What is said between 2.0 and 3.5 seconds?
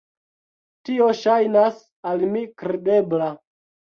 al mi kredebla.